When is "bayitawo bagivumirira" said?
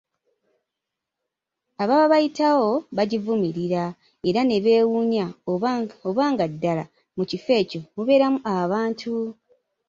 2.11-3.83